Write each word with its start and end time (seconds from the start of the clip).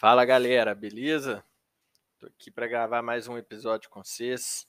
Fala 0.00 0.24
galera, 0.24 0.74
beleza? 0.74 1.44
Tô 2.18 2.26
aqui 2.26 2.50
para 2.50 2.66
gravar 2.66 3.02
mais 3.02 3.28
um 3.28 3.36
episódio 3.36 3.90
com 3.90 4.02
vocês. 4.02 4.66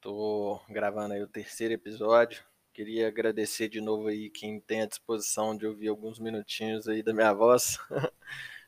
Tô 0.00 0.60
gravando 0.68 1.14
aí 1.14 1.22
o 1.22 1.28
terceiro 1.28 1.74
episódio. 1.74 2.42
Queria 2.74 3.06
agradecer 3.06 3.68
de 3.68 3.80
novo 3.80 4.08
aí 4.08 4.28
quem 4.28 4.58
tem 4.58 4.82
a 4.82 4.86
disposição 4.86 5.56
de 5.56 5.64
ouvir 5.64 5.86
alguns 5.86 6.18
minutinhos 6.18 6.88
aí 6.88 7.04
da 7.04 7.14
minha 7.14 7.32
voz. 7.32 7.78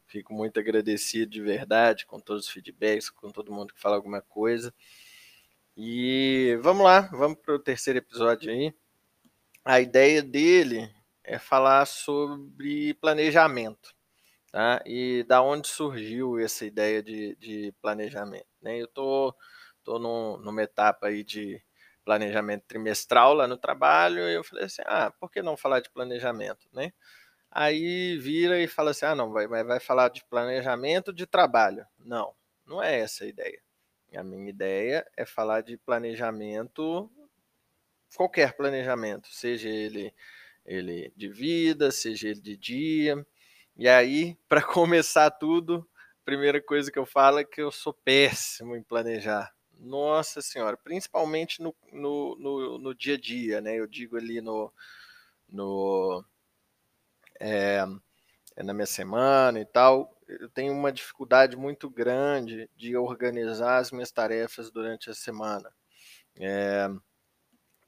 Fico 0.07 0.33
muito 0.33 0.61
agradecido 0.61 1.33
de 1.33 1.43
verdade 1.43 2.07
com 2.07 2.21
todos 2.21 2.47
os 2.47 2.53
feedbacks, 2.53 3.11
com 3.11 3.29
todo 3.33 3.53
mundo 3.53 3.75
que 3.75 3.81
fala 3.81 3.97
alguma 3.97 4.23
coisa. 4.23 4.73
E 5.77 6.57
vamos 6.63 6.85
lá, 6.85 7.01
vamos 7.01 7.39
para 7.41 7.57
o 7.57 7.59
terceiro 7.59 7.99
episódio 7.99 8.53
aí. 8.53 8.73
A 9.65 9.81
ideia 9.81 10.23
dele 10.23 10.89
é 11.25 11.37
falar 11.37 11.85
sobre 11.85 12.95
planejamento 12.95 13.93
Tá? 14.53 14.83
E 14.85 15.25
da 15.25 15.43
onde 15.43 15.69
surgiu 15.69 16.39
essa 16.39 16.65
ideia 16.65 17.03
de, 17.03 17.37
de 17.37 17.73
planejamento? 17.81 18.49
Né? 18.61 18.79
Eu 18.79 18.89
tô, 18.89 19.35
tô 19.85 19.99
num, 19.99 20.37
numa 20.39 20.63
etapa 20.63 21.07
aí 21.07 21.23
de 21.23 21.63
planejamento 22.05 22.65
trimestral 22.67 23.35
lá 23.35 23.47
no 23.47 23.57
trabalho 23.57 24.29
e 24.29 24.35
eu 24.35 24.43
falei 24.43 24.65
assim, 24.65 24.83
ah, 24.87 25.13
por 25.21 25.31
que 25.31 25.43
não 25.43 25.57
falar 25.57 25.81
de 25.81 25.91
planejamento, 25.91 26.69
né? 26.73 26.93
Aí 27.51 28.17
vira 28.19 28.61
e 28.61 28.69
fala 28.69 28.93
assim, 28.93 29.07
ah, 29.07 29.15
não, 29.15 29.33
vai, 29.33 29.47
vai 29.49 29.81
falar 29.81 30.09
de 30.11 30.25
planejamento 30.25 31.13
de 31.13 31.27
trabalho. 31.27 31.87
Não, 31.99 32.35
não 32.67 32.83
é 32.83 33.01
essa 33.01 33.25
a 33.25 33.29
ideia. 33.29 33.61
A 34.15 34.23
minha 34.25 34.51
ideia 34.51 35.07
é 35.17 35.25
falar 35.25 35.63
de 35.63 35.77
planejamento, 35.79 37.11
qualquer 38.17 38.57
planejamento, 38.57 39.29
seja 39.29 39.69
ele, 39.69 40.13
ele 40.65 41.13
de 41.17 41.29
vida, 41.29 41.91
seja 41.91 42.29
ele 42.29 42.41
de 42.41 42.57
dia, 42.57 43.27
e 43.81 43.89
aí, 43.89 44.37
para 44.49 44.63
começar 44.63 45.31
tudo, 45.31 45.89
a 46.23 46.25
primeira 46.25 46.61
coisa 46.61 46.93
que 46.93 46.99
eu 46.99 47.07
falo 47.07 47.39
é 47.39 47.45
que 47.45 47.63
eu 47.63 47.73
sou 47.73 47.95
péssimo 47.95 48.77
em 48.77 48.83
planejar. 48.83 49.51
Nossa 49.79 50.43
Senhora, 50.43 50.77
principalmente 50.77 51.63
no, 51.63 51.75
no, 51.91 52.37
no, 52.37 52.79
no 52.79 52.95
dia 52.95 53.15
a 53.15 53.19
dia, 53.19 53.63
né? 53.63 53.75
Eu 53.75 53.87
digo 53.87 54.19
ali 54.19 54.43
no, 54.43 54.71
no 55.49 56.23
é, 57.41 57.83
na 58.63 58.75
minha 58.75 58.87
semana 58.87 59.59
e 59.59 59.65
tal, 59.65 60.15
eu 60.29 60.51
tenho 60.51 60.75
uma 60.75 60.93
dificuldade 60.93 61.57
muito 61.57 61.89
grande 61.89 62.69
de 62.77 62.95
organizar 62.97 63.79
as 63.79 63.91
minhas 63.91 64.13
tarefas 64.13 64.71
durante 64.71 65.09
a 65.09 65.15
semana. 65.15 65.73
É, 66.39 66.89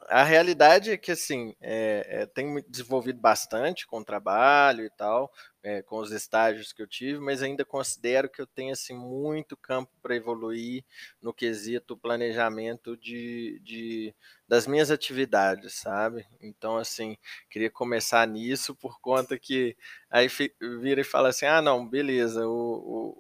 a 0.09 0.23
realidade 0.23 0.91
é 0.91 0.97
que 0.97 1.13
assim 1.13 1.55
é, 1.61 2.27
é, 2.35 2.63
desenvolvido 2.69 3.21
bastante 3.21 3.87
com 3.87 4.01
o 4.01 4.05
trabalho 4.05 4.85
e 4.85 4.91
tal, 4.91 5.33
é, 5.63 5.83
com 5.83 5.99
os 5.99 6.11
estágios 6.11 6.73
que 6.73 6.83
eu 6.83 6.87
tive, 6.87 7.21
mas 7.21 7.43
ainda 7.43 7.65
considero 7.65 8.29
que 8.29 8.41
eu 8.41 8.47
tenho 8.47 8.73
assim 8.73 8.95
muito 8.95 9.57
campo 9.57 9.93
para 10.03 10.17
evoluir 10.17 10.85
no 11.21 11.33
quesito 11.33 11.97
planejamento 11.97 12.97
de, 12.97 13.61
de, 13.63 14.15
das 14.49 14.67
minhas 14.67 14.91
atividades, 14.91 15.75
sabe? 15.75 16.27
Então 16.41 16.77
assim 16.77 17.17
queria 17.51 17.71
começar 17.71 18.27
nisso 18.27 18.75
por 18.75 19.01
conta 19.01 19.39
que 19.39 19.77
aí 20.11 20.29
vira 20.81 21.01
e 21.01 21.05
fala 21.05 21.29
assim, 21.29 21.47
ah 21.47 21.63
não, 21.63 21.87
beleza, 21.87 22.47
o, 22.47 22.53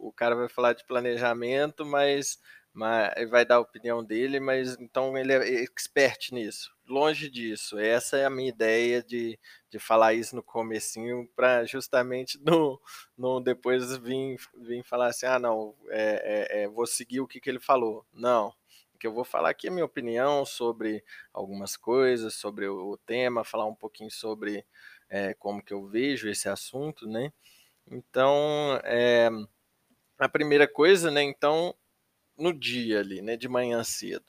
o, 0.02 0.08
o 0.08 0.12
cara 0.12 0.34
vai 0.34 0.48
falar 0.48 0.72
de 0.72 0.84
planejamento, 0.84 1.86
mas 1.86 2.38
mas 2.72 3.28
vai 3.28 3.44
dar 3.44 3.56
a 3.56 3.60
opinião 3.60 4.02
dele, 4.04 4.40
mas 4.40 4.76
então 4.78 5.16
ele 5.16 5.32
é 5.32 5.62
expert 5.62 6.32
nisso. 6.32 6.74
Longe 6.88 7.28
disso, 7.30 7.78
essa 7.78 8.16
é 8.16 8.24
a 8.24 8.30
minha 8.30 8.48
ideia 8.48 9.02
de, 9.02 9.38
de 9.70 9.78
falar 9.78 10.14
isso 10.14 10.34
no 10.34 10.42
comecinho, 10.42 11.28
para 11.36 11.64
justamente 11.64 12.38
no, 12.44 12.80
no 13.16 13.40
depois 13.40 13.96
vir, 13.98 14.38
vir 14.56 14.82
falar 14.84 15.08
assim, 15.08 15.26
ah 15.26 15.38
não, 15.38 15.74
é, 15.90 16.58
é, 16.60 16.62
é, 16.62 16.68
vou 16.68 16.86
seguir 16.86 17.20
o 17.20 17.26
que, 17.26 17.40
que 17.40 17.50
ele 17.50 17.60
falou. 17.60 18.06
Não, 18.12 18.54
que 19.02 19.06
eu 19.08 19.12
vou 19.12 19.24
falar 19.24 19.50
aqui 19.50 19.66
a 19.66 19.70
minha 19.72 19.84
opinião 19.84 20.46
sobre 20.46 21.04
algumas 21.34 21.76
coisas, 21.76 22.34
sobre 22.34 22.68
o, 22.68 22.96
tema, 22.98 23.42
falar 23.42 23.66
um 23.66 23.74
pouquinho 23.74 24.12
sobre 24.12 24.64
é, 25.10 25.34
como 25.34 25.60
que 25.60 25.74
eu 25.74 25.84
vejo 25.88 26.28
esse 26.28 26.48
assunto, 26.48 27.08
né? 27.08 27.32
Então, 27.90 28.80
é, 28.84 29.28
a 30.16 30.28
primeira 30.28 30.68
coisa, 30.68 31.10
né, 31.10 31.20
então, 31.20 31.74
no 32.42 32.52
dia 32.52 33.00
ali, 33.00 33.22
né, 33.22 33.36
de 33.36 33.48
manhã 33.48 33.82
cedo. 33.84 34.24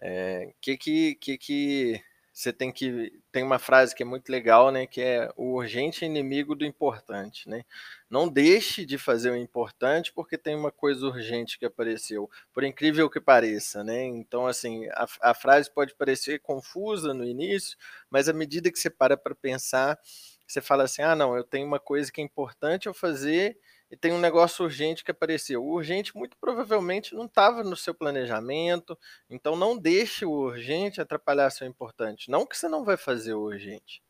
É, 0.00 0.52
que 0.60 0.76
que 0.76 1.14
que 1.16 1.38
que 1.38 2.02
você 2.32 2.52
tem 2.52 2.72
que 2.72 3.12
tem 3.32 3.44
uma 3.44 3.58
frase 3.60 3.94
que 3.94 4.02
é 4.02 4.06
muito 4.06 4.28
legal, 4.30 4.70
né, 4.72 4.86
que 4.86 5.00
é 5.00 5.30
o 5.36 5.54
urgente 5.54 6.04
é 6.04 6.08
inimigo 6.08 6.54
do 6.56 6.64
importante, 6.66 7.48
né? 7.48 7.64
Não 8.10 8.28
deixe 8.28 8.84
de 8.84 8.98
fazer 8.98 9.30
o 9.30 9.36
importante 9.36 10.12
porque 10.12 10.36
tem 10.36 10.56
uma 10.56 10.72
coisa 10.72 11.06
urgente 11.06 11.58
que 11.58 11.64
apareceu, 11.66 12.28
por 12.52 12.64
incrível 12.64 13.08
que 13.10 13.20
pareça, 13.20 13.84
né? 13.84 14.04
Então 14.04 14.46
assim, 14.46 14.86
a, 14.90 15.06
a 15.30 15.34
frase 15.34 15.70
pode 15.72 15.94
parecer 15.94 16.40
confusa 16.40 17.14
no 17.14 17.24
início, 17.24 17.76
mas 18.10 18.28
à 18.28 18.32
medida 18.32 18.70
que 18.72 18.78
você 18.78 18.90
para 18.90 19.16
para 19.16 19.34
pensar, 19.34 19.98
você 20.46 20.60
fala 20.60 20.84
assim: 20.84 21.02
"Ah, 21.02 21.14
não, 21.16 21.36
eu 21.36 21.44
tenho 21.44 21.66
uma 21.66 21.80
coisa 21.80 22.10
que 22.12 22.20
é 22.20 22.24
importante 22.24 22.86
eu 22.86 22.94
fazer 22.94 23.56
e 23.94 23.96
tem 23.96 24.12
um 24.12 24.18
negócio 24.18 24.64
urgente 24.64 25.04
que 25.04 25.12
apareceu. 25.12 25.62
O 25.64 25.72
urgente 25.72 26.16
muito 26.16 26.36
provavelmente 26.36 27.14
não 27.14 27.26
estava 27.26 27.62
no 27.62 27.76
seu 27.76 27.94
planejamento, 27.94 28.98
então 29.30 29.54
não 29.54 29.78
deixe 29.78 30.26
o 30.26 30.32
urgente 30.32 31.00
atrapalhar 31.00 31.48
seu 31.50 31.64
importante. 31.64 32.28
Não 32.28 32.44
que 32.44 32.58
você 32.58 32.66
não 32.66 32.84
vai 32.84 32.96
fazer 32.96 33.34
o 33.34 33.42
urgente, 33.42 34.02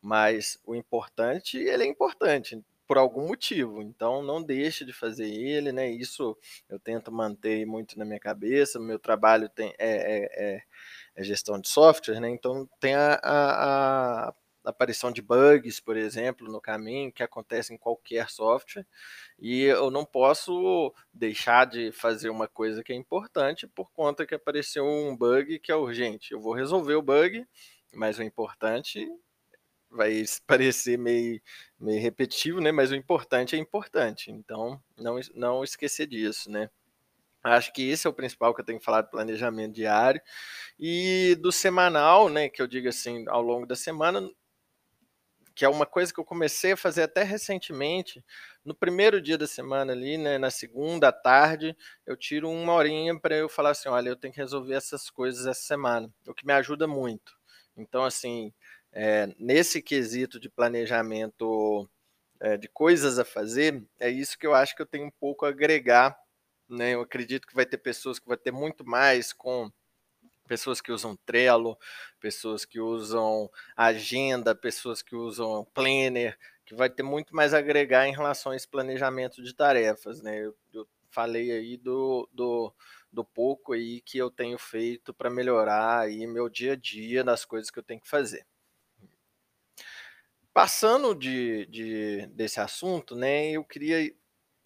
mas 0.00 0.60
o 0.64 0.76
importante, 0.76 1.58
ele 1.58 1.82
é 1.82 1.86
importante 1.88 2.64
por 2.86 2.96
algum 2.96 3.26
motivo, 3.26 3.82
então 3.82 4.22
não 4.22 4.40
deixe 4.40 4.84
de 4.84 4.92
fazer 4.92 5.28
ele, 5.28 5.72
né? 5.72 5.90
Isso 5.90 6.38
eu 6.68 6.78
tento 6.78 7.10
manter 7.10 7.66
muito 7.66 7.98
na 7.98 8.04
minha 8.04 8.20
cabeça. 8.20 8.78
Meu 8.78 8.98
trabalho 8.98 9.48
tem, 9.48 9.74
é, 9.76 9.90
é, 9.90 10.54
é, 10.54 10.62
é 11.16 11.24
gestão 11.24 11.60
de 11.60 11.68
software, 11.68 12.20
né? 12.20 12.30
Então 12.30 12.68
tem 12.78 12.94
a, 12.94 13.14
a, 13.14 14.28
a 14.28 14.34
aparição 14.64 15.10
de 15.10 15.22
bugs, 15.22 15.80
por 15.80 15.96
exemplo, 15.96 16.50
no 16.50 16.60
caminho, 16.60 17.12
que 17.12 17.22
acontece 17.22 17.74
em 17.74 17.78
qualquer 17.78 18.30
software, 18.30 18.86
e 19.38 19.62
eu 19.62 19.90
não 19.90 20.04
posso 20.04 20.94
deixar 21.12 21.66
de 21.66 21.92
fazer 21.92 22.30
uma 22.30 22.48
coisa 22.48 22.82
que 22.82 22.92
é 22.92 22.96
importante 22.96 23.66
por 23.66 23.90
conta 23.92 24.26
que 24.26 24.34
apareceu 24.34 24.84
um 24.84 25.16
bug 25.16 25.58
que 25.58 25.72
é 25.72 25.76
urgente. 25.76 26.32
Eu 26.32 26.40
vou 26.40 26.54
resolver 26.54 26.94
o 26.94 27.02
bug, 27.02 27.46
mas 27.92 28.18
o 28.18 28.22
importante 28.22 29.08
vai 29.90 30.24
parecer 30.46 30.98
meio, 30.98 31.40
meio 31.78 32.00
repetitivo, 32.00 32.60
né? 32.60 32.72
Mas 32.72 32.90
o 32.90 32.96
importante 32.96 33.54
é 33.54 33.58
importante. 33.58 34.30
Então, 34.30 34.80
não, 34.96 35.20
não 35.34 35.64
esquecer 35.64 36.06
disso, 36.06 36.50
né? 36.50 36.70
Acho 37.44 37.72
que 37.72 37.88
esse 37.88 38.06
é 38.06 38.10
o 38.10 38.12
principal 38.12 38.54
que 38.54 38.60
eu 38.60 38.64
tenho 38.64 38.78
que 38.78 38.84
falar 38.84 39.02
do 39.02 39.10
planejamento 39.10 39.74
diário. 39.74 40.20
E 40.78 41.36
do 41.40 41.50
semanal, 41.52 42.28
né? 42.28 42.48
Que 42.48 42.62
eu 42.62 42.66
digo 42.66 42.88
assim, 42.88 43.24
ao 43.28 43.42
longo 43.42 43.66
da 43.66 43.76
semana, 43.76 44.28
que 45.54 45.64
é 45.64 45.68
uma 45.68 45.86
coisa 45.86 46.12
que 46.12 46.20
eu 46.20 46.24
comecei 46.24 46.72
a 46.72 46.76
fazer 46.76 47.02
até 47.02 47.22
recentemente. 47.22 48.24
No 48.64 48.74
primeiro 48.74 49.20
dia 49.20 49.36
da 49.36 49.46
semana 49.46 49.92
ali, 49.92 50.16
né, 50.16 50.38
na 50.38 50.50
segunda 50.50 51.08
à 51.08 51.12
tarde, 51.12 51.76
eu 52.06 52.16
tiro 52.16 52.50
uma 52.50 52.72
horinha 52.72 53.18
para 53.18 53.36
eu 53.36 53.48
falar 53.48 53.70
assim, 53.70 53.88
olha, 53.88 54.08
eu 54.08 54.16
tenho 54.16 54.32
que 54.32 54.40
resolver 54.40 54.74
essas 54.74 55.10
coisas 55.10 55.46
essa 55.46 55.62
semana, 55.62 56.12
o 56.26 56.34
que 56.34 56.46
me 56.46 56.52
ajuda 56.52 56.86
muito. 56.86 57.32
Então, 57.76 58.04
assim, 58.04 58.52
é, 58.92 59.28
nesse 59.38 59.80
quesito 59.82 60.38
de 60.38 60.50
planejamento 60.50 61.88
é, 62.40 62.56
de 62.56 62.68
coisas 62.68 63.18
a 63.18 63.24
fazer, 63.24 63.82
é 63.98 64.10
isso 64.10 64.38
que 64.38 64.46
eu 64.46 64.54
acho 64.54 64.76
que 64.76 64.82
eu 64.82 64.86
tenho 64.86 65.06
um 65.06 65.10
pouco 65.10 65.46
a 65.46 65.48
agregar. 65.48 66.18
Né? 66.68 66.94
Eu 66.94 67.00
acredito 67.02 67.46
que 67.46 67.54
vai 67.54 67.66
ter 67.66 67.78
pessoas 67.78 68.18
que 68.18 68.28
vai 68.28 68.36
ter 68.36 68.52
muito 68.52 68.84
mais 68.84 69.32
com 69.32 69.70
pessoas 70.46 70.80
que 70.80 70.92
usam 70.92 71.16
Trello, 71.24 71.78
pessoas 72.20 72.64
que 72.64 72.80
usam 72.80 73.50
agenda, 73.76 74.54
pessoas 74.54 75.02
que 75.02 75.14
usam 75.14 75.66
planner, 75.72 76.38
que 76.64 76.74
vai 76.74 76.90
ter 76.90 77.02
muito 77.02 77.34
mais 77.34 77.54
a 77.54 77.58
agregar 77.58 78.06
em 78.06 78.12
relação 78.12 78.52
a 78.52 78.56
esse 78.56 78.68
planejamento 78.68 79.42
de 79.42 79.54
tarefas, 79.54 80.22
né? 80.22 80.38
Eu, 80.38 80.56
eu 80.72 80.86
falei 81.10 81.52
aí 81.52 81.76
do, 81.76 82.28
do, 82.32 82.72
do 83.12 83.24
pouco 83.24 83.72
aí 83.74 84.00
que 84.00 84.18
eu 84.18 84.30
tenho 84.30 84.58
feito 84.58 85.12
para 85.12 85.30
melhorar 85.30 86.00
aí 86.00 86.26
meu 86.26 86.48
dia 86.48 86.72
a 86.72 86.76
dia 86.76 87.22
nas 87.22 87.44
coisas 87.44 87.70
que 87.70 87.78
eu 87.78 87.82
tenho 87.82 88.00
que 88.00 88.08
fazer. 88.08 88.46
Passando 90.52 91.14
de, 91.14 91.66
de 91.66 92.26
desse 92.28 92.60
assunto, 92.60 93.16
né, 93.16 93.52
eu 93.52 93.64
queria 93.64 94.14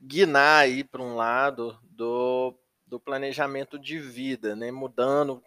guinar 0.01 0.63
aí 0.63 0.83
para 0.83 1.03
um 1.03 1.15
lado 1.15 1.79
do, 1.85 2.59
do 2.87 2.99
planejamento 2.99 3.79
de 3.79 3.99
vida, 3.99 4.57
né, 4.57 4.71
mudando 4.71 5.43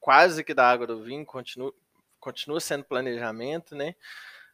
quase 0.00 0.44
que 0.44 0.54
da 0.54 0.68
água 0.68 0.86
do 0.86 1.02
vinho, 1.02 1.24
continua, 1.26 1.72
continua 2.18 2.60
sendo 2.60 2.84
planejamento, 2.84 3.74
né? 3.76 3.94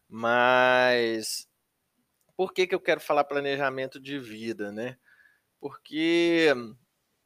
Mas 0.08 1.48
por 2.36 2.52
que, 2.52 2.66
que 2.66 2.74
eu 2.74 2.80
quero 2.80 3.00
falar 3.00 3.24
planejamento 3.24 4.00
de 4.00 4.18
vida, 4.18 4.72
né? 4.72 4.98
Porque 5.60 6.52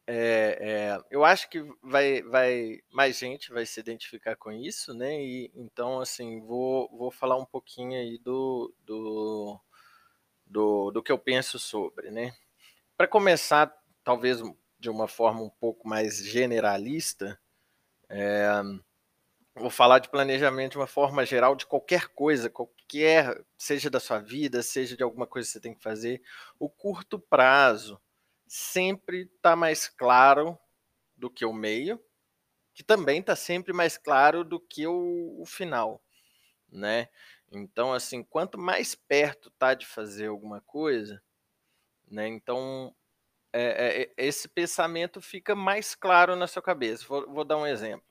é, 0.07 0.59
é, 0.61 1.05
eu 1.11 1.25
acho 1.25 1.49
que 1.51 1.65
vai, 1.83 2.23
vai 2.23 2.81
mais 2.91 3.19
gente 3.19 3.53
vai 3.53 3.67
se 3.67 3.81
identificar 3.81 4.37
com 4.37 4.53
isso, 4.53 4.95
né? 4.95 5.23
E 5.23 5.51
então 5.55 6.01
assim 6.01 6.41
vou, 6.41 6.89
vou 6.97 7.11
falar 7.11 7.37
um 7.37 7.47
pouquinho 7.47 7.99
aí 7.99 8.19
do, 8.19 8.75
do, 8.85 9.61
do, 10.47 10.91
do 10.93 11.03
que 11.03 11.13
eu 11.13 11.19
penso 11.19 11.59
sobre, 11.59 12.11
né? 12.11 12.35
para 13.01 13.09
começar, 13.09 13.75
talvez 14.05 14.43
de 14.79 14.91
uma 14.91 15.09
forma 15.09 15.41
um 15.41 15.49
pouco 15.49 15.89
mais 15.89 16.23
generalista, 16.23 17.40
é, 18.11 18.49
vou 19.55 19.71
falar 19.71 20.01
de 20.01 20.09
planejamento 20.09 20.73
de 20.73 20.79
uma 20.79 20.87
forma 20.87 21.25
geral 21.25 21.55
de 21.55 21.67
qualquer 21.67 22.09
coisa, 22.09 22.51
qualquer, 22.51 23.43
seja 23.57 23.89
da 23.89 24.01
sua 24.01 24.19
vida, 24.19 24.63
seja 24.63 24.97
de 24.97 25.03
alguma 25.03 25.27
coisa 25.27 25.47
que 25.47 25.53
você 25.53 25.61
tem 25.61 25.75
que 25.75 25.83
fazer. 25.83 26.21
O 26.59 26.69
curto 26.69 27.19
prazo 27.19 28.01
sempre 28.47 29.31
está 29.35 29.55
mais 29.55 29.89
claro 29.89 30.59
do 31.17 31.31
que 31.31 31.45
o 31.45 31.53
meio, 31.53 32.03
que 32.75 32.83
também 32.83 33.21
está 33.21 33.37
sempre 33.37 33.73
mais 33.73 33.97
claro 33.97 34.43
do 34.43 34.59
que 34.59 34.87
o, 34.87 35.41
o 35.41 35.47
final, 35.47 36.03
né? 36.71 37.09
Então, 37.53 37.93
assim, 37.93 38.23
quanto 38.23 38.59
mais 38.59 38.95
perto 38.95 39.51
tá 39.53 39.75
de 39.75 39.87
fazer 39.87 40.27
alguma 40.29 40.61
coisa, 40.63 41.23
né? 42.09 42.27
Então, 42.29 42.95
é, 43.53 44.03
é, 44.03 44.13
esse 44.17 44.49
pensamento 44.49 45.21
fica 45.21 45.55
mais 45.55 45.95
claro 45.95 46.37
na 46.37 46.47
sua 46.47 46.63
cabeça. 46.63 47.05
Vou, 47.07 47.29
vou 47.33 47.45
dar 47.45 47.57
um 47.57 47.67
exemplo. 47.67 48.07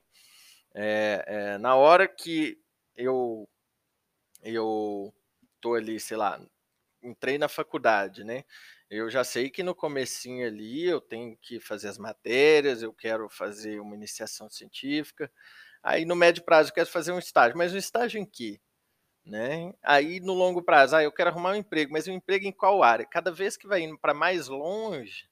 É, 0.74 1.24
é, 1.28 1.58
na 1.58 1.76
hora 1.76 2.08
que 2.08 2.60
eu 2.96 3.48
eu 4.44 5.14
tô 5.62 5.76
ali, 5.76 6.00
sei 6.00 6.18
lá, 6.18 6.42
entrei 7.04 7.38
na 7.38 7.48
faculdade, 7.50 8.24
né? 8.24 8.44
Eu 8.90 9.10
já 9.10 9.24
sei 9.24 9.50
que 9.50 9.64
no 9.64 9.76
comecinho 9.76 10.48
ali 10.48 10.86
eu 10.86 11.02
tenho 11.02 11.38
que 11.38 11.60
fazer 11.60 11.90
as 11.90 11.98
matérias, 11.98 12.82
eu 12.82 12.94
quero 12.94 13.30
fazer 13.30 13.80
uma 13.80 13.96
iniciação 13.96 14.50
científica. 14.50 15.32
Aí 15.84 16.06
no 16.06 16.16
médio 16.16 16.44
prazo 16.44 16.70
eu 16.70 16.74
quero 16.76 16.90
fazer 16.90 17.12
um 17.12 17.20
estágio, 17.20 17.58
mas 17.58 17.74
um 17.74 17.78
estágio 17.78 18.20
em 18.20 18.26
que? 18.26 18.60
Né? 19.26 19.74
Aí 19.84 20.20
no 20.20 20.34
longo 20.34 20.64
prazo, 20.64 20.96
ah, 20.96 21.04
eu 21.04 21.12
quero 21.12 21.30
arrumar 21.30 21.52
um 21.52 21.56
emprego, 21.56 21.92
mas 21.94 22.08
um 22.08 22.14
emprego 22.14 22.46
em 22.48 22.52
qual 22.52 22.84
área? 22.84 23.06
Cada 23.06 23.32
vez 23.32 23.58
que 23.58 23.68
vai 23.68 23.82
indo 23.82 23.98
para 23.98 24.14
mais 24.14 24.48
longe, 24.48 25.29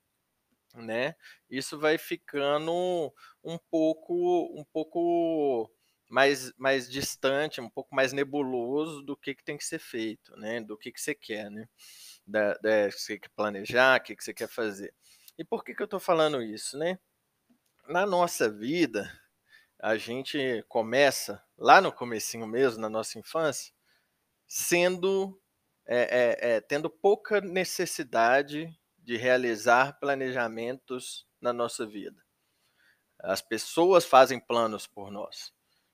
né? 0.81 1.15
Isso 1.49 1.79
vai 1.79 1.97
ficando 1.97 3.13
um 3.43 3.57
pouco, 3.69 4.51
um 4.59 4.63
pouco 4.65 5.69
mais, 6.09 6.53
mais 6.57 6.89
distante, 6.89 7.61
um 7.61 7.69
pouco 7.69 7.93
mais 7.93 8.13
nebuloso 8.13 9.01
do 9.01 9.15
que, 9.15 9.35
que 9.35 9.43
tem 9.43 9.57
que 9.57 9.65
ser 9.65 9.79
feito, 9.79 10.35
né? 10.37 10.61
Do 10.61 10.77
que, 10.77 10.91
que 10.91 11.01
você 11.01 11.13
quer, 11.13 11.49
né? 11.49 11.67
Da, 12.25 12.53
da, 12.55 12.91
você 12.91 13.19
quer 13.19 13.29
planejar, 13.29 13.99
o 13.99 14.03
que, 14.03 14.15
que 14.15 14.23
você 14.23 14.33
quer 14.33 14.49
fazer. 14.49 14.93
E 15.37 15.43
por 15.43 15.63
que, 15.63 15.73
que 15.73 15.81
eu 15.81 15.85
estou 15.85 15.99
falando 15.99 16.41
isso, 16.41 16.77
né? 16.77 16.99
Na 17.87 18.05
nossa 18.05 18.49
vida, 18.49 19.09
a 19.79 19.95
gente 19.97 20.63
começa 20.67 21.43
lá 21.57 21.79
no 21.79 21.91
comecinho 21.91 22.47
mesmo, 22.47 22.81
na 22.81 22.89
nossa 22.89 23.19
infância, 23.19 23.73
sendo 24.47 25.39
é, 25.87 25.99
é, 25.99 26.55
é, 26.55 26.61
tendo 26.61 26.89
pouca 26.89 27.39
necessidade 27.39 28.69
de 29.07 29.15
realizar 29.15 29.97
planejamentos 30.01 31.25
na 31.39 31.53
nossa 31.53 31.85
vida. 31.85 32.21
As 33.17 33.41
pessoas 33.41 34.03
fazem 34.03 34.37
planos 34.37 34.85
por 34.85 35.09
nós. 35.09 35.53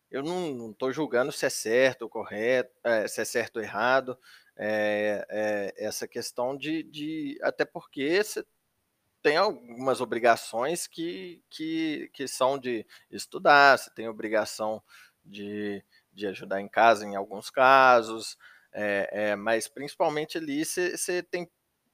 Eu 0.10 0.24
não 0.24 0.72
estou 0.72 0.92
julgando 0.92 1.32
se 1.32 1.46
é 1.46 1.50
certo 1.50 2.02
ou 2.02 2.10
correto, 2.10 2.74
é, 2.84 3.08
se 3.08 3.22
é 3.22 3.26
certo 3.26 3.58
ou 3.58 3.62
errado, 3.62 4.18
é, 4.58 5.24
é, 5.30 5.74
essa 5.78 6.08
questão 6.08 6.58
de, 6.58 6.82
de. 6.82 7.38
Até 7.44 7.64
porque 7.64 8.24
você 8.24 8.44
tem 9.22 9.38
algumas 9.38 10.02
obrigações 10.02 10.88
que, 10.88 11.40
que, 11.52 12.10
que 12.16 12.28
são 12.28 12.58
de 12.58 12.84
estudar, 13.12 13.78
você 13.78 13.92
tem 13.92 14.10
obrigação 14.10 14.82
de, 15.24 15.86
de 16.12 16.26
ajudar 16.26 16.62
em 16.62 16.68
casa 16.68 17.06
em 17.06 17.16
alguns 17.16 17.52
casos, 17.52 18.40
é, 18.74 19.10
é, 19.12 19.36
mas 19.36 19.68
principalmente 19.68 20.40
ali 20.40 20.66
você 20.66 21.22
tem 21.22 21.48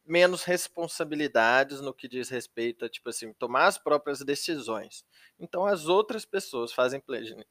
menos 0.09 0.43
responsabilidades 0.43 1.79
no 1.81 1.93
que 1.93 2.07
diz 2.07 2.29
respeito 2.29 2.83
a, 2.83 2.89
tipo 2.89 3.09
assim, 3.09 3.31
tomar 3.33 3.67
as 3.67 3.77
próprias 3.77 4.19
decisões. 4.21 5.05
Então, 5.39 5.65
as 5.65 5.87
outras 5.87 6.25
pessoas 6.25 6.73
fazem 6.73 7.01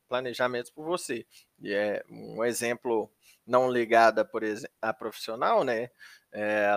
planejamentos 0.09 0.71
por 0.71 0.85
você. 0.85 1.25
E 1.61 1.73
é 1.73 2.03
um 2.11 2.45
exemplo 2.45 3.11
não 3.47 3.71
ligado, 3.71 4.25
por 4.27 4.43
exemplo, 4.43 4.75
a 4.83 4.93
profissional, 4.93 5.65
né? 5.65 5.89
É, 6.33 6.77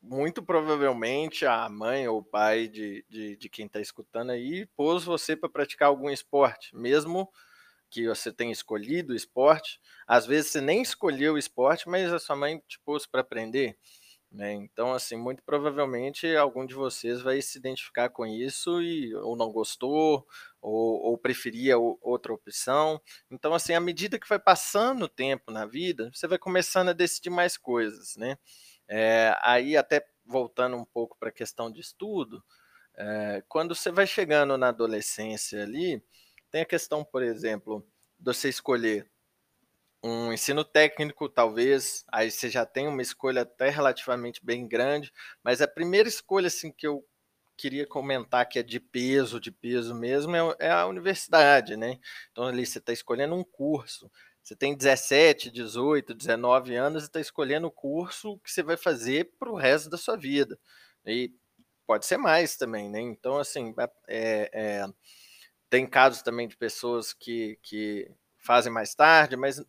muito 0.00 0.42
provavelmente 0.42 1.44
a 1.44 1.68
mãe 1.68 2.08
ou 2.08 2.18
o 2.18 2.24
pai 2.24 2.68
de, 2.68 3.04
de, 3.08 3.36
de 3.36 3.48
quem 3.48 3.66
está 3.66 3.80
escutando 3.80 4.30
aí 4.30 4.66
pôs 4.76 5.04
você 5.04 5.36
para 5.36 5.48
praticar 5.48 5.88
algum 5.88 6.08
esporte, 6.08 6.74
mesmo 6.74 7.30
que 7.90 8.06
você 8.08 8.32
tenha 8.32 8.52
escolhido 8.52 9.12
o 9.12 9.16
esporte. 9.16 9.80
Às 10.06 10.26
vezes 10.26 10.50
você 10.50 10.60
nem 10.60 10.82
escolheu 10.82 11.34
o 11.34 11.38
esporte, 11.38 11.88
mas 11.88 12.12
a 12.12 12.18
sua 12.18 12.36
mãe 12.36 12.62
te 12.66 12.78
pôs 12.80 13.06
para 13.06 13.20
aprender. 13.20 13.76
Né? 14.36 14.52
Então, 14.52 14.92
assim, 14.92 15.16
muito 15.16 15.42
provavelmente 15.42 16.36
algum 16.36 16.66
de 16.66 16.74
vocês 16.74 17.22
vai 17.22 17.40
se 17.40 17.56
identificar 17.56 18.10
com 18.10 18.26
isso 18.26 18.82
e 18.82 19.14
ou 19.14 19.34
não 19.34 19.50
gostou 19.50 20.26
ou, 20.60 21.00
ou 21.04 21.16
preferia 21.16 21.78
outra 21.78 22.34
opção. 22.34 23.00
Então, 23.30 23.54
assim, 23.54 23.72
à 23.72 23.80
medida 23.80 24.18
que 24.18 24.28
vai 24.28 24.38
passando 24.38 25.06
o 25.06 25.08
tempo 25.08 25.50
na 25.50 25.64
vida, 25.64 26.10
você 26.12 26.28
vai 26.28 26.36
começando 26.36 26.90
a 26.90 26.92
decidir 26.92 27.30
mais 27.30 27.56
coisas, 27.56 28.14
né? 28.16 28.36
É, 28.86 29.34
aí, 29.40 29.74
até 29.74 30.06
voltando 30.22 30.76
um 30.76 30.84
pouco 30.84 31.16
para 31.18 31.30
a 31.30 31.32
questão 31.32 31.72
de 31.72 31.80
estudo, 31.80 32.44
é, 32.94 33.42
quando 33.48 33.74
você 33.74 33.90
vai 33.90 34.06
chegando 34.06 34.58
na 34.58 34.68
adolescência 34.68 35.62
ali, 35.62 36.02
tem 36.50 36.60
a 36.60 36.66
questão, 36.66 37.02
por 37.02 37.22
exemplo, 37.22 37.82
de 38.18 38.34
você 38.34 38.50
escolher 38.50 39.10
um 40.02 40.32
ensino 40.32 40.64
técnico, 40.64 41.28
talvez, 41.28 42.04
aí 42.12 42.30
você 42.30 42.48
já 42.48 42.64
tem 42.64 42.86
uma 42.88 43.02
escolha 43.02 43.42
até 43.42 43.68
relativamente 43.70 44.44
bem 44.44 44.66
grande, 44.68 45.12
mas 45.42 45.60
a 45.60 45.68
primeira 45.68 46.08
escolha 46.08 46.46
assim 46.48 46.70
que 46.70 46.86
eu 46.86 47.04
queria 47.56 47.86
comentar 47.86 48.46
que 48.48 48.58
é 48.58 48.62
de 48.62 48.78
peso, 48.78 49.40
de 49.40 49.50
peso 49.50 49.94
mesmo, 49.94 50.36
é, 50.36 50.56
é 50.60 50.70
a 50.70 50.86
universidade, 50.86 51.76
né? 51.76 51.98
Então 52.30 52.44
ali 52.44 52.66
você 52.66 52.78
está 52.78 52.92
escolhendo 52.92 53.34
um 53.34 53.44
curso. 53.44 54.10
Você 54.42 54.54
tem 54.54 54.76
17, 54.76 55.50
18, 55.50 56.14
19 56.14 56.76
anos 56.76 57.02
e 57.02 57.06
está 57.06 57.18
escolhendo 57.18 57.66
o 57.66 57.70
curso 57.70 58.38
que 58.38 58.52
você 58.52 58.62
vai 58.62 58.76
fazer 58.76 59.32
para 59.38 59.50
o 59.50 59.56
resto 59.56 59.90
da 59.90 59.96
sua 59.96 60.16
vida. 60.16 60.56
E 61.04 61.32
pode 61.86 62.06
ser 62.06 62.16
mais 62.16 62.56
também, 62.56 62.88
né? 62.88 63.00
Então, 63.00 63.38
assim, 63.38 63.74
é, 64.08 64.50
é, 64.52 64.86
tem 65.68 65.86
casos 65.86 66.22
também 66.22 66.46
de 66.46 66.56
pessoas 66.56 67.12
que, 67.12 67.58
que 67.62 68.08
fazem 68.38 68.72
mais 68.72 68.94
tarde, 68.94 69.36
mas 69.36 69.60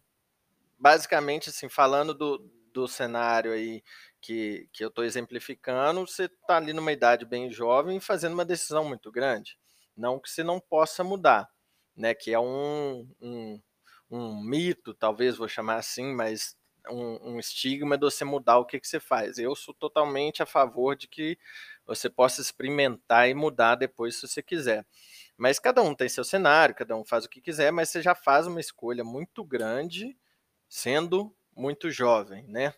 basicamente, 0.78 1.50
assim, 1.50 1.70
falando 1.70 2.14
do, 2.14 2.38
do 2.74 2.88
cenário 2.88 3.52
aí 3.52 3.84
que, 4.22 4.70
que 4.72 4.84
eu 4.84 4.90
estou 4.90 5.04
exemplificando, 5.04 6.06
você 6.06 6.26
está 6.26 6.58
ali 6.58 6.74
numa 6.74 6.92
idade 6.92 7.26
bem 7.26 7.52
jovem 7.52 8.00
fazendo 8.00 8.34
uma 8.34 8.46
decisão 8.46 8.86
muito 8.86 9.12
grande. 9.12 9.58
Não 9.96 10.20
que 10.20 10.30
você 10.30 10.44
não 10.44 10.60
possa 10.60 11.04
mudar, 11.04 11.50
né? 11.96 12.14
Que 12.14 12.34
é 12.34 12.40
um, 12.40 13.10
um, 13.20 13.62
um 14.12 14.44
mito, 14.44 14.94
talvez 14.94 15.38
vou 15.38 15.48
chamar 15.48 15.78
assim, 15.78 16.14
mas 16.14 16.56
um, 16.90 17.32
um, 17.32 17.40
estigma 17.40 17.98
de 17.98 18.02
você 18.02 18.24
mudar 18.24 18.60
o 18.60 18.66
que, 18.66 18.80
que 18.80 18.88
você 18.88 19.00
faz. 19.00 19.38
Eu 19.38 19.56
sou 19.56 19.74
totalmente 19.74 20.44
a 20.44 20.46
favor 20.46 20.96
de 20.96 21.08
que 21.08 21.38
você 21.86 22.10
possa 22.10 22.42
experimentar 22.42 23.30
e 23.30 23.34
mudar 23.34 23.76
depois 23.76 24.16
se 24.16 24.28
você 24.28 24.42
quiser. 24.42 24.86
Mas 25.36 25.60
cada 25.60 25.82
um 25.82 25.96
tem 25.96 26.10
seu 26.10 26.24
cenário, 26.24 26.76
cada 26.76 26.96
um 26.96 27.06
faz 27.06 27.26
o 27.26 27.30
que 27.30 27.42
quiser, 27.42 27.72
mas 27.72 27.90
você 27.90 28.02
já 28.02 28.16
faz 28.16 28.48
uma 28.48 28.60
escolha 28.60 29.04
muito 29.04 29.44
grande 29.44 30.18
sendo 30.70 31.36
muito 31.56 31.90
jovem, 31.90 32.46
né? 32.48 32.74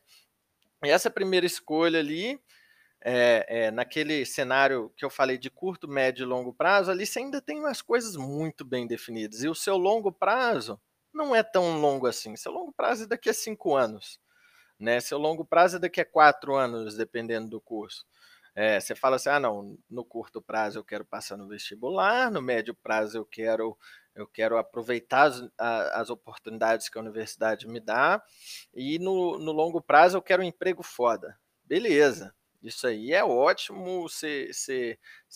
E 0.83 0.89
essa 0.89 1.09
primeira 1.09 1.45
escolha 1.45 1.99
ali, 1.99 2.39
é, 3.01 3.45
é, 3.47 3.71
naquele 3.71 4.25
cenário 4.25 4.91
que 4.95 5.03
eu 5.03 5.09
falei 5.09 5.37
de 5.37 5.49
curto, 5.49 5.87
médio 5.87 6.23
e 6.23 6.25
longo 6.25 6.53
prazo, 6.53 6.91
ali 6.91 7.05
você 7.05 7.19
ainda 7.19 7.41
tem 7.41 7.59
umas 7.59 7.81
coisas 7.81 8.15
muito 8.15 8.63
bem 8.63 8.87
definidas. 8.87 9.43
E 9.43 9.49
o 9.49 9.55
seu 9.55 9.77
longo 9.77 10.11
prazo 10.11 10.79
não 11.13 11.35
é 11.35 11.43
tão 11.43 11.79
longo 11.79 12.07
assim. 12.07 12.35
Seu 12.35 12.51
longo 12.51 12.71
prazo 12.71 13.03
é 13.03 13.07
daqui 13.07 13.29
a 13.29 13.33
cinco 13.33 13.75
anos. 13.75 14.19
Né? 14.79 14.99
Seu 15.01 15.17
longo 15.17 15.43
prazo 15.43 15.75
é 15.75 15.79
daqui 15.79 15.99
a 15.99 16.05
quatro 16.05 16.55
anos, 16.55 16.95
dependendo 16.95 17.49
do 17.49 17.59
curso. 17.59 18.05
É, 18.55 18.79
você 18.79 18.95
fala 18.95 19.17
assim, 19.17 19.29
ah, 19.29 19.39
não, 19.39 19.77
no 19.89 20.03
curto 20.03 20.41
prazo 20.41 20.79
eu 20.79 20.83
quero 20.83 21.05
passar 21.05 21.37
no 21.37 21.47
vestibular, 21.47 22.31
no 22.31 22.41
médio 22.41 22.73
prazo 22.73 23.17
eu 23.17 23.25
quero 23.25 23.77
eu 24.21 24.27
quero 24.27 24.57
aproveitar 24.57 25.23
as, 25.23 25.43
as 25.57 26.09
oportunidades 26.09 26.89
que 26.89 26.97
a 26.97 27.01
universidade 27.01 27.67
me 27.67 27.79
dá 27.79 28.23
e 28.73 28.99
no, 28.99 29.37
no 29.39 29.51
longo 29.51 29.81
prazo 29.81 30.17
eu 30.17 30.21
quero 30.21 30.41
um 30.41 30.45
emprego 30.45 30.83
foda. 30.83 31.39
Beleza, 31.63 32.33
isso 32.61 32.87
aí 32.87 33.13
é 33.13 33.23
ótimo. 33.23 34.03
Você, 34.03 34.51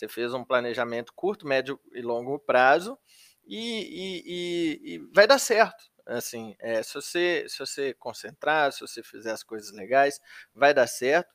fez 0.08 0.34
um 0.34 0.44
planejamento 0.44 1.12
curto, 1.14 1.46
médio 1.46 1.80
e 1.92 2.02
longo 2.02 2.38
prazo 2.38 2.98
e, 3.46 3.58
e, 3.58 4.22
e, 4.26 4.94
e 4.94 4.98
vai 5.14 5.26
dar 5.26 5.38
certo. 5.38 5.84
Assim, 6.06 6.54
é, 6.58 6.82
se, 6.82 6.94
você, 6.94 7.46
se 7.48 7.58
você 7.58 7.94
concentrar, 7.94 8.72
se 8.72 8.80
você 8.80 9.02
fizer 9.02 9.32
as 9.32 9.42
coisas 9.42 9.72
legais, 9.72 10.20
vai 10.54 10.74
dar 10.74 10.86
certo. 10.86 11.32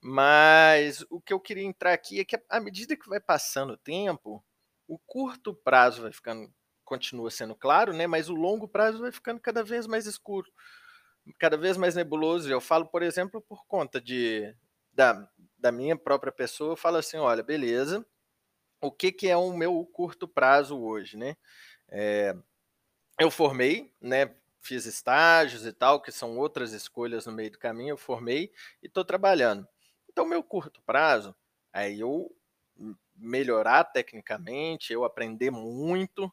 Mas 0.00 1.02
o 1.08 1.18
que 1.20 1.32
eu 1.32 1.40
queria 1.40 1.64
entrar 1.64 1.94
aqui 1.94 2.20
é 2.20 2.24
que 2.24 2.38
à 2.50 2.60
medida 2.60 2.96
que 2.96 3.08
vai 3.08 3.20
passando 3.20 3.72
o 3.72 3.78
tempo, 3.78 4.44
o 4.86 4.98
curto 4.98 5.54
prazo 5.54 6.02
vai 6.02 6.12
ficando 6.12 6.52
continua 6.94 7.30
sendo 7.30 7.56
claro, 7.56 7.92
né? 7.92 8.06
Mas 8.06 8.28
o 8.28 8.34
longo 8.34 8.68
prazo 8.68 9.00
vai 9.00 9.10
ficando 9.10 9.40
cada 9.40 9.64
vez 9.64 9.86
mais 9.86 10.06
escuro, 10.06 10.50
cada 11.38 11.56
vez 11.56 11.76
mais 11.76 11.96
nebuloso. 11.96 12.50
Eu 12.50 12.60
falo, 12.60 12.86
por 12.86 13.02
exemplo, 13.02 13.40
por 13.40 13.66
conta 13.66 14.00
de 14.00 14.54
da, 14.92 15.28
da 15.58 15.72
minha 15.72 15.96
própria 15.96 16.30
pessoa, 16.30 16.72
eu 16.72 16.76
falo 16.76 16.98
assim, 16.98 17.16
olha, 17.16 17.42
beleza, 17.42 18.06
o 18.80 18.92
que, 18.92 19.10
que 19.10 19.28
é 19.28 19.36
o 19.36 19.52
meu 19.52 19.84
curto 19.86 20.28
prazo 20.28 20.78
hoje, 20.78 21.16
né? 21.16 21.36
É, 21.88 22.36
eu 23.18 23.30
formei, 23.30 23.92
né? 24.00 24.32
Fiz 24.60 24.86
estágios 24.86 25.66
e 25.66 25.72
tal, 25.72 26.00
que 26.00 26.12
são 26.12 26.38
outras 26.38 26.72
escolhas 26.72 27.26
no 27.26 27.32
meio 27.32 27.50
do 27.50 27.58
caminho, 27.58 27.90
eu 27.90 27.96
formei 27.96 28.52
e 28.82 28.86
estou 28.86 29.04
trabalhando. 29.04 29.66
Então, 30.08 30.24
meu 30.24 30.44
curto 30.44 30.80
prazo, 30.82 31.34
aí 31.72 31.98
eu 32.00 32.30
melhorar 33.16 33.84
tecnicamente, 33.84 34.92
eu 34.92 35.04
aprender 35.04 35.50
muito, 35.50 36.32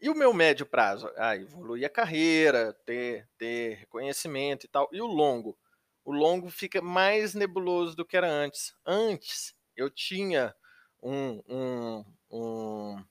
e 0.00 0.08
o 0.08 0.14
meu 0.14 0.32
médio 0.32 0.66
prazo? 0.66 1.10
Ah, 1.16 1.36
evoluir 1.36 1.86
a 1.86 1.90
carreira, 1.90 2.72
ter, 2.86 3.28
ter 3.38 3.74
reconhecimento 3.76 4.66
e 4.66 4.68
tal. 4.68 4.88
E 4.92 5.00
o 5.00 5.06
longo? 5.06 5.58
O 6.04 6.12
longo 6.12 6.48
fica 6.50 6.80
mais 6.80 7.34
nebuloso 7.34 7.94
do 7.94 8.04
que 8.04 8.16
era 8.16 8.28
antes. 8.28 8.74
Antes, 8.86 9.54
eu 9.76 9.90
tinha 9.90 10.54
um, 11.02 11.42
um, 11.48 12.04
um, 12.30 13.04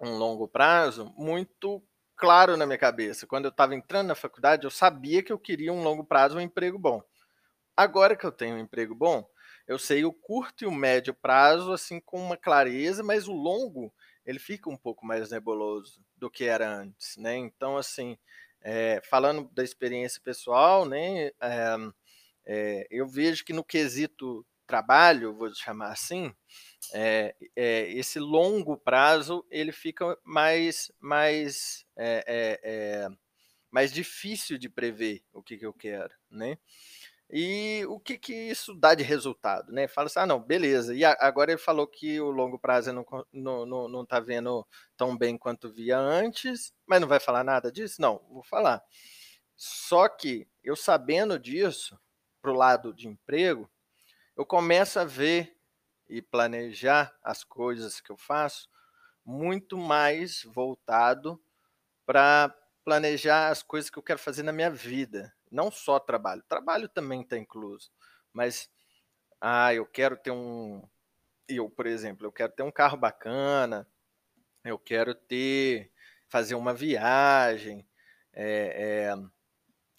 um 0.00 0.16
longo 0.18 0.48
prazo 0.48 1.12
muito 1.16 1.82
claro 2.16 2.56
na 2.56 2.66
minha 2.66 2.78
cabeça. 2.78 3.26
Quando 3.26 3.46
eu 3.46 3.50
estava 3.50 3.74
entrando 3.74 4.08
na 4.08 4.14
faculdade, 4.14 4.64
eu 4.64 4.70
sabia 4.70 5.22
que 5.22 5.32
eu 5.32 5.38
queria 5.38 5.72
um 5.72 5.82
longo 5.82 6.04
prazo, 6.04 6.36
um 6.36 6.40
emprego 6.40 6.78
bom. 6.78 7.02
Agora 7.76 8.16
que 8.16 8.24
eu 8.26 8.32
tenho 8.32 8.56
um 8.56 8.60
emprego 8.60 8.94
bom, 8.94 9.26
eu 9.66 9.78
sei 9.78 10.04
o 10.04 10.12
curto 10.12 10.64
e 10.64 10.66
o 10.66 10.72
médio 10.72 11.14
prazo 11.14 11.72
assim 11.72 12.00
com 12.00 12.18
uma 12.22 12.36
clareza, 12.36 13.02
mas 13.02 13.28
o 13.28 13.32
longo 13.32 13.92
ele 14.24 14.38
fica 14.38 14.70
um 14.70 14.76
pouco 14.76 15.04
mais 15.04 15.30
nebuloso 15.30 16.00
do 16.16 16.30
que 16.30 16.44
era 16.44 16.68
antes, 16.68 17.16
né? 17.16 17.36
Então, 17.36 17.76
assim, 17.76 18.16
é, 18.60 19.00
falando 19.08 19.48
da 19.52 19.64
experiência 19.64 20.20
pessoal, 20.22 20.84
né, 20.86 21.26
é, 21.40 21.76
é, 22.44 22.86
eu 22.90 23.06
vejo 23.06 23.44
que 23.44 23.52
no 23.52 23.64
quesito 23.64 24.46
trabalho, 24.66 25.34
vou 25.34 25.52
chamar 25.54 25.90
assim, 25.90 26.34
esse 27.56 28.18
longo 28.18 28.76
prazo 28.76 29.44
ele 29.50 29.72
fica 29.72 30.16
mais, 30.24 30.90
mais, 30.98 31.84
mais 33.70 33.92
difícil 33.92 34.56
de 34.56 34.68
prever 34.68 35.22
o 35.32 35.42
que, 35.42 35.58
que 35.58 35.66
eu 35.66 35.74
quero, 35.74 36.14
né? 36.30 36.56
E 37.34 37.86
o 37.88 37.98
que, 37.98 38.18
que 38.18 38.34
isso 38.34 38.74
dá 38.74 38.94
de 38.94 39.02
resultado, 39.02 39.72
né? 39.72 39.88
Fala 39.88 40.06
assim, 40.06 40.20
ah, 40.20 40.26
não, 40.26 40.38
beleza. 40.38 40.94
E 40.94 41.02
agora 41.02 41.52
ele 41.52 41.58
falou 41.58 41.86
que 41.86 42.20
o 42.20 42.30
longo 42.30 42.58
prazo 42.58 42.92
não, 42.92 43.06
não, 43.32 43.64
não, 43.64 43.88
não 43.88 44.04
tá 44.04 44.20
vendo 44.20 44.66
tão 44.98 45.16
bem 45.16 45.38
quanto 45.38 45.72
via 45.72 45.98
antes, 45.98 46.74
mas 46.86 47.00
não 47.00 47.08
vai 47.08 47.18
falar 47.18 47.42
nada 47.42 47.72
disso? 47.72 48.02
Não, 48.02 48.20
vou 48.30 48.42
falar. 48.42 48.82
Só 49.56 50.08
que 50.08 50.46
eu 50.62 50.76
sabendo 50.76 51.38
disso, 51.38 51.98
pro 52.42 52.52
lado 52.52 52.92
de 52.92 53.08
emprego, 53.08 53.70
eu 54.36 54.44
começo 54.44 55.00
a 55.00 55.04
ver 55.04 55.56
e 56.10 56.20
planejar 56.20 57.16
as 57.24 57.42
coisas 57.42 57.98
que 57.98 58.12
eu 58.12 58.16
faço 58.18 58.68
muito 59.24 59.78
mais 59.78 60.42
voltado 60.44 61.42
para 62.04 62.54
planejar 62.84 63.48
as 63.48 63.62
coisas 63.62 63.88
que 63.88 63.98
eu 63.98 64.02
quero 64.02 64.18
fazer 64.18 64.42
na 64.42 64.52
minha 64.52 64.70
vida, 64.70 65.32
não 65.52 65.70
só 65.70 66.00
trabalho. 66.00 66.42
Trabalho 66.48 66.88
também 66.88 67.20
está 67.20 67.36
incluso, 67.36 67.90
mas 68.32 68.70
ah, 69.40 69.74
eu 69.74 69.86
quero 69.86 70.16
ter 70.16 70.30
um, 70.30 70.82
eu 71.48 71.68
por 71.68 71.86
exemplo, 71.86 72.26
eu 72.26 72.32
quero 72.32 72.52
ter 72.52 72.62
um 72.62 72.72
carro 72.72 72.96
bacana, 72.96 73.86
eu 74.64 74.78
quero 74.78 75.14
ter 75.14 75.92
fazer 76.28 76.54
uma 76.54 76.72
viagem, 76.72 77.86
é, 78.32 79.10
é, 79.10 79.14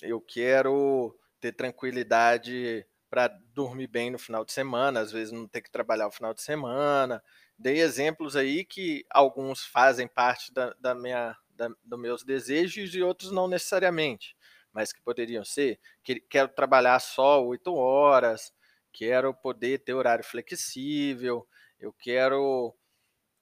eu 0.01 0.19
quero 0.19 1.17
ter 1.39 1.51
tranquilidade 1.53 2.85
para 3.09 3.27
dormir 3.53 3.87
bem 3.87 4.09
no 4.09 4.17
final 4.17 4.43
de 4.43 4.51
semana, 4.51 5.01
às 5.01 5.11
vezes 5.11 5.31
não 5.31 5.47
ter 5.47 5.61
que 5.61 5.69
trabalhar 5.69 6.07
o 6.07 6.11
final 6.11 6.33
de 6.33 6.41
semana. 6.41 7.23
Dei 7.55 7.79
exemplos 7.79 8.35
aí 8.35 8.65
que 8.65 9.05
alguns 9.11 9.63
fazem 9.63 10.07
parte 10.07 10.51
da, 10.51 10.73
da 10.79 10.95
minha, 10.95 11.37
da, 11.49 11.69
dos 11.83 11.99
meus 11.99 12.23
desejos 12.23 12.95
e 12.95 13.03
outros 13.03 13.31
não 13.31 13.47
necessariamente 13.47 14.35
mas 14.73 14.91
que 14.91 15.01
poderiam 15.01 15.45
ser, 15.45 15.79
que 16.03 16.19
quero 16.19 16.49
trabalhar 16.49 16.99
só 16.99 17.45
oito 17.45 17.75
horas, 17.75 18.51
quero 18.91 19.33
poder 19.33 19.79
ter 19.79 19.93
horário 19.93 20.23
flexível, 20.23 21.47
eu 21.79 21.93
quero 21.93 22.75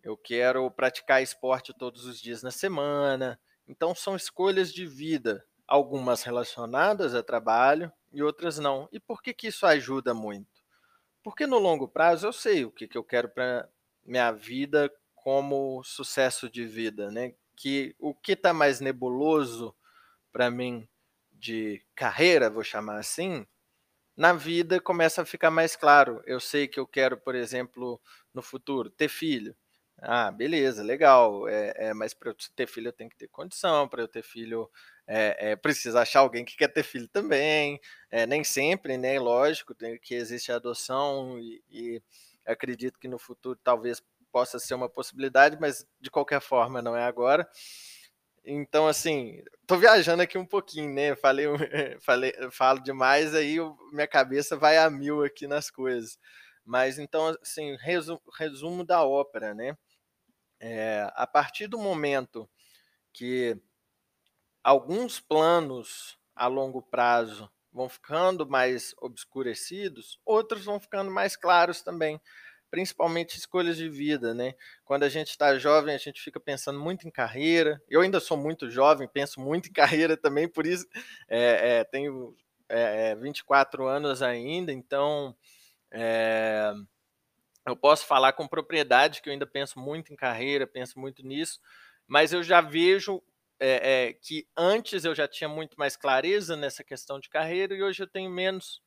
eu 0.04 0.18
quero 0.18 0.70
praticar 0.72 1.22
esporte 1.22 1.74
todos 1.74 2.06
os 2.06 2.20
dias 2.20 2.42
na 2.42 2.50
semana. 2.50 3.40
Então 3.68 3.94
são 3.94 4.16
escolhas 4.16 4.74
de 4.74 4.86
vida, 4.86 5.46
algumas 5.68 6.24
relacionadas 6.24 7.14
a 7.14 7.22
trabalho 7.22 7.92
e 8.12 8.24
outras 8.24 8.58
não. 8.58 8.90
E 8.92 9.00
por 9.00 9.22
que 9.22 9.34
que 9.34 9.48
isso 9.48 9.66
ajuda 9.66 10.14
muito? 10.14 10.62
Porque 11.24 11.46
no 11.46 11.60
longo 11.60 11.88
prazo 11.88 12.28
eu 12.28 12.34
sei 12.34 12.66
o 12.66 12.72
que, 12.72 12.88
que 12.88 12.98
eu 12.98 13.04
quero 13.04 13.30
para 13.30 13.70
minha 14.04 14.32
vida 14.32 14.92
como 15.14 15.84
sucesso 15.84 16.50
de 16.50 16.66
vida, 16.66 17.12
né? 17.12 17.36
Que 17.56 17.96
o 18.00 18.16
que 18.16 18.32
está 18.32 18.54
mais 18.54 18.80
nebuloso 18.80 19.76
para 20.32 20.50
mim 20.50 20.90
de 21.42 21.82
carreira, 21.96 22.50
vou 22.50 22.64
chamar 22.64 23.00
assim, 23.00 23.46
na 24.16 24.34
vida 24.34 24.80
começa 24.82 25.22
a 25.24 25.26
ficar 25.26 25.52
mais 25.52 25.76
claro. 25.76 26.22
Eu 26.26 26.40
sei 26.40 26.68
que 26.68 26.80
eu 26.80 26.88
quero, 26.88 27.18
por 27.18 27.36
exemplo, 27.36 28.00
no 28.34 28.42
futuro, 28.42 28.90
ter 28.92 29.10
filho. 29.10 29.56
Ah, 30.00 30.32
beleza, 30.32 30.84
legal. 30.84 31.48
É, 31.48 31.74
é 31.90 31.94
mas 31.94 32.14
para 32.14 32.32
eu 32.32 32.36
ter 32.56 32.68
filho 32.68 32.90
eu 32.90 32.94
tenho 32.94 33.10
que 33.10 33.18
ter 33.18 33.28
condição. 33.30 33.88
Para 33.90 34.04
eu 34.04 34.08
ter 34.08 34.24
filho, 34.24 34.70
é, 35.08 35.52
é, 35.52 35.56
precisa 35.56 36.02
achar 36.02 36.20
alguém 36.22 36.46
que 36.46 36.58
quer 36.58 36.68
ter 36.70 36.84
filho 36.84 37.08
também. 37.08 37.80
É, 38.12 38.26
nem 38.28 38.44
sempre, 38.44 38.98
né? 38.98 39.20
Lógico, 39.20 39.74
tem, 39.76 39.98
que 40.00 40.16
existe 40.16 40.52
a 40.52 40.56
adoção 40.58 41.40
e, 41.40 41.64
e 41.70 42.04
acredito 42.46 43.00
que 43.00 43.08
no 43.08 43.20
futuro 43.20 43.60
talvez 43.64 44.02
possa 44.32 44.60
ser 44.60 44.74
uma 44.76 44.90
possibilidade, 44.90 45.58
mas 45.60 45.86
de 46.00 46.10
qualquer 46.10 46.42
forma 46.42 46.82
não 46.82 46.96
é 46.96 47.04
agora. 47.04 47.48
Então, 48.44 48.88
assim, 48.88 49.44
tô 49.68 49.78
viajando 49.78 50.24
aqui 50.24 50.38
um 50.38 50.46
pouquinho, 50.46 50.92
né? 50.94 51.16
Falei, 51.16 51.46
falei, 52.02 52.34
falo 52.52 52.82
demais, 52.82 53.36
aí 53.36 53.58
minha 53.94 54.08
cabeça 54.08 54.58
vai 54.58 54.78
a 54.78 54.90
mil 54.90 55.24
aqui 55.24 55.48
nas 55.48 55.70
coisas. 55.70 56.18
Mas 56.66 56.98
então, 57.00 57.36
assim, 57.42 57.76
resumo, 57.80 58.22
resumo 58.38 58.84
da 58.86 59.04
ópera, 59.06 59.54
né? 59.54 59.78
É, 60.60 61.10
a 61.16 61.28
partir 61.28 61.68
do 61.68 61.80
momento 61.80 62.50
que 63.14 63.58
alguns 64.64 65.20
planos 65.20 66.18
a 66.36 66.48
longo 66.48 66.82
prazo 66.82 67.50
vão 67.72 67.88
ficando 67.88 68.48
mais 68.48 68.94
obscurecidos, 69.00 70.20
outros 70.26 70.66
vão 70.66 70.80
ficando 70.80 71.10
mais 71.12 71.36
claros 71.36 71.82
também 71.82 72.20
principalmente 72.72 73.38
escolhas 73.38 73.76
de 73.76 73.90
vida, 73.90 74.34
né? 74.34 74.56
Quando 74.86 75.04
a 75.04 75.10
gente 75.10 75.28
está 75.28 75.58
jovem, 75.60 75.94
a 75.94 75.98
gente 75.98 76.22
fica 76.22 76.40
pensando 76.40 76.80
muito 76.80 77.06
em 77.06 77.12
carreira. 77.12 77.84
Eu 77.90 78.00
ainda 78.00 78.22
sou 78.22 78.38
muito 78.38 78.72
jovem, 78.72 79.10
penso 79.10 79.42
muito 79.42 79.70
em 79.70 79.74
carreira 80.08 80.16
também, 80.16 80.48
por 80.48 80.66
isso 80.66 80.88
é, 81.28 81.80
é, 81.80 81.84
tenho 81.84 82.34
é, 82.70 83.14
24 83.16 83.84
é, 83.88 83.92
anos 83.92 84.22
ainda, 84.22 84.72
então 84.72 85.36
é, 85.92 86.74
eu 87.68 87.76
posso 87.76 88.06
falar 88.06 88.32
com 88.32 88.48
propriedade 88.48 89.22
que 89.22 89.28
eu 89.28 89.34
ainda 89.34 89.46
penso 89.46 89.78
muito 89.78 90.14
em 90.14 90.16
carreira, 90.16 90.66
penso 90.66 90.98
muito 90.98 91.22
nisso, 91.28 91.60
mas 92.08 92.32
eu 92.32 92.42
já 92.42 92.62
vejo 92.62 93.22
é, 93.60 94.08
é, 94.08 94.14
que 94.14 94.48
antes 94.56 95.04
eu 95.04 95.14
já 95.14 95.28
tinha 95.28 95.50
muito 95.50 95.78
mais 95.78 95.98
clareza 95.98 96.56
nessa 96.56 96.84
questão 96.84 97.20
de 97.20 97.30
carreira 97.30 97.76
e 97.76 97.84
hoje 97.84 98.02
eu 98.02 98.08
tenho 98.08 98.32
menos 98.32 98.82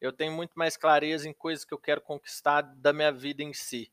eu 0.00 0.12
tenho 0.12 0.32
muito 0.32 0.52
mais 0.56 0.76
clareza 0.76 1.28
em 1.28 1.32
coisas 1.32 1.64
que 1.64 1.74
eu 1.74 1.78
quero 1.78 2.00
conquistar 2.00 2.62
da 2.62 2.92
minha 2.92 3.12
vida 3.12 3.42
em 3.42 3.52
si. 3.52 3.90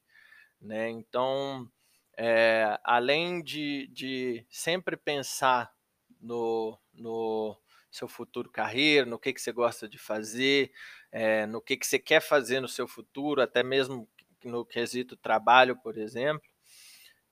Né? 0.61 0.89
Então, 0.89 1.69
é, 2.17 2.79
além 2.83 3.41
de, 3.41 3.87
de 3.87 4.45
sempre 4.49 4.95
pensar 4.95 5.73
no, 6.21 6.79
no 6.93 7.57
seu 7.91 8.07
futuro 8.07 8.49
carreira, 8.49 9.05
no 9.05 9.19
que, 9.19 9.33
que 9.33 9.41
você 9.41 9.51
gosta 9.51 9.87
de 9.87 9.97
fazer, 9.97 10.71
é, 11.11 11.45
no 11.45 11.61
que, 11.61 11.77
que 11.77 11.87
você 11.87 11.97
quer 11.97 12.21
fazer 12.21 12.59
no 12.59 12.67
seu 12.67 12.87
futuro, 12.87 13.41
até 13.41 13.63
mesmo 13.63 14.07
no 14.43 14.65
quesito 14.65 15.15
trabalho, 15.15 15.75
por 15.77 15.97
exemplo. 15.97 16.47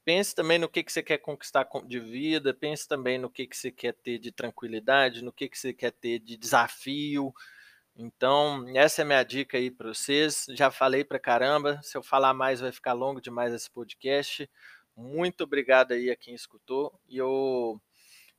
Pense 0.05 0.35
também 0.35 0.59
no 0.59 0.67
que, 0.67 0.83
que 0.83 0.91
você 0.91 1.01
quer 1.01 1.17
conquistar 1.19 1.67
de 1.85 1.99
vida, 1.99 2.53
pense 2.53 2.87
também 2.87 3.17
no 3.17 3.29
que, 3.29 3.47
que 3.47 3.55
você 3.55 3.71
quer 3.71 3.93
ter 3.93 4.19
de 4.19 4.31
tranquilidade, 4.31 5.23
no 5.23 5.31
que, 5.31 5.47
que 5.47 5.57
você 5.57 5.73
quer 5.73 5.91
ter 5.91 6.19
de 6.19 6.35
desafio, 6.35 7.33
então, 7.95 8.65
essa 8.75 9.01
é 9.01 9.05
minha 9.05 9.23
dica 9.23 9.57
aí 9.57 9.69
para 9.69 9.89
vocês. 9.93 10.45
Já 10.49 10.71
falei 10.71 11.03
para 11.03 11.19
caramba, 11.19 11.79
se 11.83 11.95
eu 11.95 12.01
falar 12.01 12.33
mais 12.33 12.59
vai 12.59 12.71
ficar 12.71 12.93
longo 12.93 13.21
demais 13.21 13.53
esse 13.53 13.69
podcast. 13.69 14.49
Muito 14.95 15.43
obrigado 15.43 15.91
aí 15.93 16.09
a 16.09 16.15
quem 16.15 16.33
escutou 16.33 16.99
e 17.07 17.17
eu 17.17 17.79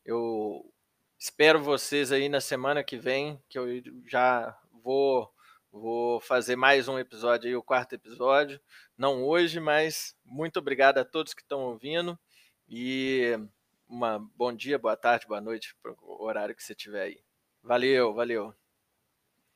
eu 0.05 0.73
espero 1.19 1.63
vocês 1.63 2.13
aí 2.13 2.29
na 2.29 2.41
semana 2.41 2.85
que 2.85 2.97
vem, 2.97 3.41
que 3.49 3.59
eu 3.59 3.67
já 4.07 4.57
vou 4.83 5.33
vou 5.73 6.21
fazer 6.21 6.57
mais 6.57 6.87
um 6.89 6.99
episódio 6.99 7.49
aí, 7.49 7.57
o 7.57 7.63
quarto 7.63 7.95
episódio. 7.95 8.61
Não 8.97 9.25
hoje, 9.25 9.61
mas 9.61 10.17
muito 10.25 10.59
obrigado 10.59 10.99
a 10.99 11.05
todos 11.05 11.35
que 11.35 11.43
estão 11.43 11.63
ouvindo 11.63 12.19
e 12.69 13.39
uma 13.89 14.19
bom 14.37 14.53
dia, 14.53 14.79
boa 14.79 14.97
tarde, 14.97 15.27
boa 15.27 15.41
noite 15.41 15.77
para 15.83 15.93
o 15.93 16.25
horário 16.25 16.55
que 16.55 16.63
você 16.63 16.75
tiver 16.75 17.03
aí. 17.03 17.25
Valeu, 17.63 18.15
valeu. 18.15 18.64